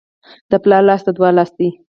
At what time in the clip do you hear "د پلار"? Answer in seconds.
0.49-0.83